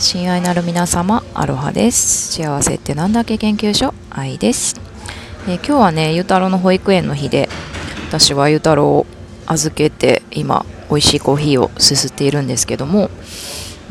[0.00, 2.32] 親愛なる皆様アロハです。
[2.32, 3.36] 幸せってなんだっけ？
[3.36, 4.80] 研究所愛です、
[5.48, 7.48] えー、今日はねゆうたろうの保育園の日で
[8.08, 9.06] 私はゆうたろうを
[9.46, 13.10] 預けて今美味しいコーヒーをすすっているんですけども、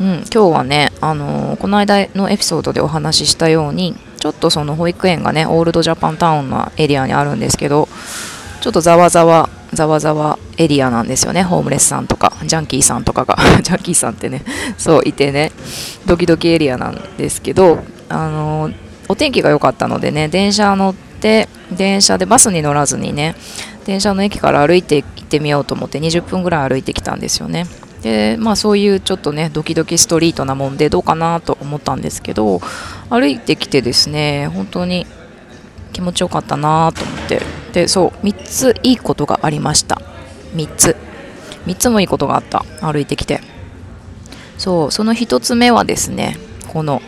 [0.00, 7.86] うん、今日はね、あのー、この間のエピソードでお話ししたようにちょっとその保育園がねオールドジャパンタウンのエリアにあるんですけど
[8.62, 11.42] ちょっとざわざわざわざわエリアなんですよね。
[11.42, 13.36] ホームレスさんとかジャンキーさんとかが。
[13.62, 14.42] ジャンキーさんってね
[14.76, 15.52] そういてね。
[16.06, 18.70] ドキドキエリアなんですけどあの
[19.08, 23.34] お天気が良かったのでね電車乗って電車でバスに乗らずにね
[23.84, 27.66] 電車の駅から歩いて行ってみようと思って20分ぐらい歩いてきたんですよね。
[28.02, 32.60] でまあそういうちょっとねドキドキストリートなもんでどうかなと思ったんですけど
[33.10, 35.06] 歩いてきてですね本当に
[35.92, 37.57] 気持ちよかったなと思って。
[37.72, 40.00] でそう3ついいことがありました。
[40.54, 40.96] 3つ。
[41.66, 42.64] 3つもいいことがあった。
[42.80, 43.40] 歩いてきて。
[44.56, 46.36] そうその1つ目はですね
[46.68, 47.00] この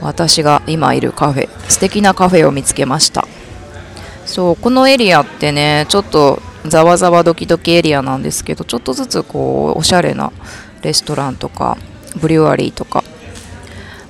[0.00, 1.48] 私が今いるカフェ。
[1.68, 3.26] 素敵なカフェを見つけました。
[4.26, 10.30] そうこのエリアってねちょっとざわざわドキドキエリアなんですけどちょっとずつこうおしゃれな
[10.82, 11.78] レストランとか
[12.16, 13.02] ブリュワリーとか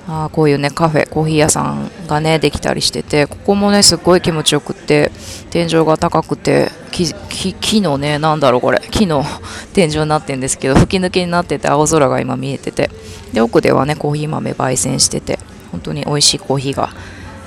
[0.07, 5.11] あこういうねカフェコーヒー屋さんがねできたりしててここもねすっごい気持ちよくって
[5.51, 9.23] 天井が高くて木のねなんだろうこれ木の
[9.73, 12.89] 天井になってるんですけど吹き抜けになってて青空が今見えてて
[13.31, 15.39] で奥ではねコーヒー豆焙煎してて
[15.71, 16.89] 本当に美味しいコーヒーが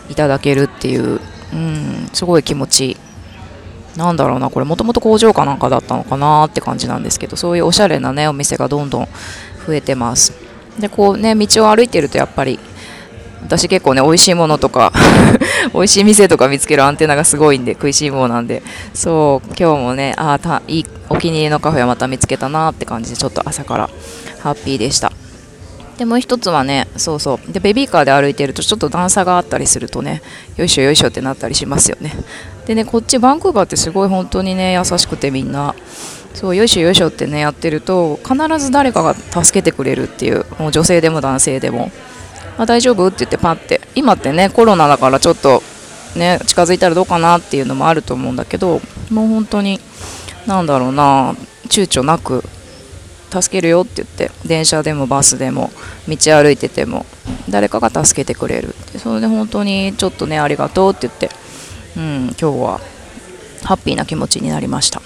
[0.09, 1.21] いただけるっていう
[1.53, 2.97] うんすごい気持ちいい。
[3.97, 9.09] なんだろうなこれもともと工場かなんかだったのかなって感じなんですけどそういうおしゃれなねお店がどんどん
[9.67, 10.44] 増えてます。
[10.79, 12.59] でこうね道を歩いてるとやっぱり
[13.45, 14.93] 私結構ね美味しいものとか
[15.75, 18.63] 美味しい店とか見つけるアンテナがすごいんで食いしん坊なんで。
[18.95, 23.91] そう今日もねああいいお気に入りのカフェをまた見つけたなって感じでちょっと朝から
[24.41, 25.13] ハッピーでした。
[25.99, 30.23] でもう一つはねそうそうでベビーカーで歩いてるとちょっと段差があったりするとね
[30.57, 32.15] よいしょよいしょってなったりしますよね。
[32.67, 35.75] でねこっちバンクーバーってすごい本当にね優しくてみんな。
[36.35, 41.91] そうよいしょよいしょってねやってると必ず誰かが助けてくれるっていうもう女性でも男性でも、
[42.59, 43.81] あ、大丈夫って言ってパッて。
[43.95, 45.63] 今ってねコロナだからちょっと
[46.17, 48.81] ね近づいたらどうかなっていうのもあると思うんだけど
[49.11, 49.81] もう本当に
[50.47, 51.35] なんだろうな
[51.69, 52.43] 躊躇なく
[53.31, 55.71] 助けるよって言って電車でもバスでも
[56.09, 57.07] 道歩いてても
[57.49, 58.75] 誰かが助けてくれる。
[58.99, 61.31] それで本当にちょっとねありがとうって言って、
[61.97, 62.81] うん、今日は
[63.65, 65.01] ハッピーな気持ちになりました。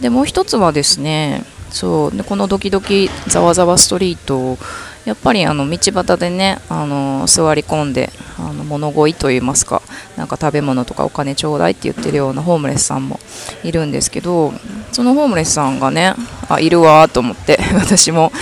[0.00, 4.58] でもう一つはですねそうこのドキドキざわざわストリートを
[5.04, 9.80] やっぱりあの道端でねあの座り込んであの物乞いといいますか
[10.16, 13.20] なんか食べ物とかお金ちょうだいって言ってるようなホームレスさんも
[13.62, 14.52] いるんですけど
[14.90, 16.14] そのホームレスさんがね
[16.48, 18.32] あいるわと思って 私も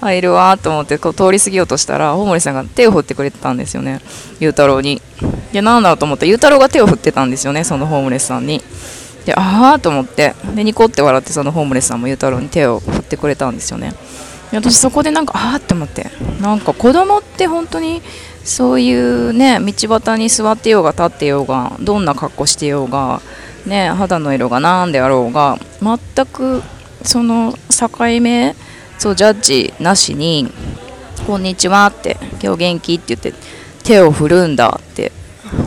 [0.00, 4.00] あいるわと思ってこう通り過ぎようとしたらホームレスさんが手を振ってくれてたんですよね
[4.40, 5.02] ゆうたろうに。
[5.52, 8.62] でなんだろうと思ったらゆうたろうが手を振ってたんですよねそのホームレスさんに。
[9.24, 10.34] でああと思って。
[10.54, 13.94] でニコって笑ってそのホームレスさんもゆうたろうに手を振ってくれたんですよね。
[14.50, 16.10] で私そこでなんかああって思って。
[16.40, 18.02] なんか子供って本当に
[18.44, 23.22] そういうね道端に座ってようが立ってようがどんな格好してようが
[23.66, 26.62] ね肌の色が何であろうが全く
[27.02, 27.88] その境
[28.20, 28.54] 目
[28.98, 30.52] そうジャッジなしに
[31.26, 33.34] 「こんにちは」って「今日元気?」って言って
[33.82, 35.10] 手を振るんだって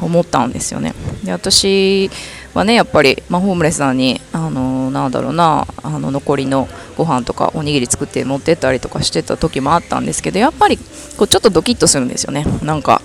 [0.02, 0.94] 思ったんですよね。
[1.24, 2.12] で私
[2.58, 12.46] はねやっぱり、まあ、ホームレスさんにあのなんだろうなあの残りのご飯とかおにぎり作って持ってったりとかしてた時もあったんですけどやっぱりこうちょっとドキッとするんですよね。
[12.64, 13.02] なんか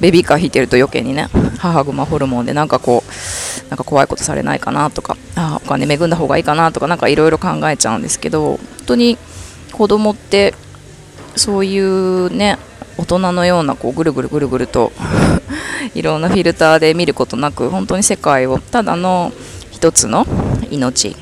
[0.00, 1.28] ベビーカー引いてると余計にね。
[1.58, 9.16] 母グマホルモンでなんかこうなんか怖いことされないかなとかあお金恵んだ方がいいかなとかなんかいろいろ考えちゃうんですけど本当に
[9.72, 10.52] 子供って
[11.36, 12.58] そういうね
[12.98, 14.92] 大人のようなこうぐるぐるぐるぐると
[15.94, 18.58] いろんなフィルターで見ることなく本当に世界を。
[18.58, 19.32] ただの
[19.70, 20.26] 一つの
[20.70, 21.16] 命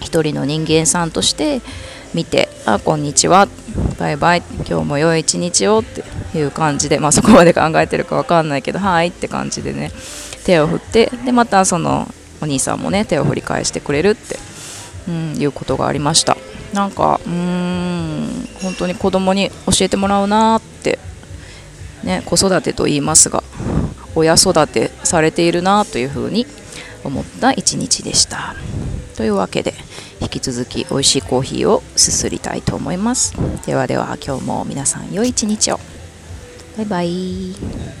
[0.00, 1.62] 一人の人間さんとして
[2.14, 3.48] 見て「あこんにちは。
[3.98, 4.42] バイバイ。
[4.68, 6.04] 今日も良い一日を」って
[6.38, 9.90] いう感じで、まあ、そこまで考えてるか分かんないけど「はい」って感じでね
[10.44, 12.08] 手を振ってでまたその
[12.40, 14.38] お兄さんもね手を振り返してくれるって、
[15.08, 16.36] うん、いうことがありました。
[16.72, 20.98] なんかうーん本当に子供に教えてもらうなって
[22.04, 23.42] ね子育てと言いますが。
[24.16, 26.46] 親育てされているなというふうに
[27.04, 28.56] 思った一日でした。
[29.16, 29.74] というわけで
[30.20, 33.34] 引き続き美味しいコーヒーをすすりたいと思います。
[33.66, 35.80] ではでは今日も皆さん良い一日を。
[36.76, 37.96] バイバイ。